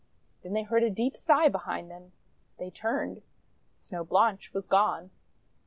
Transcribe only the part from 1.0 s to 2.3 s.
sigh behind them.